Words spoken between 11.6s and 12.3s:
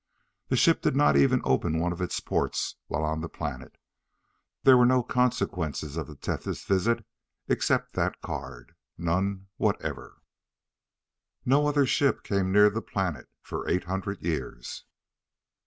other ship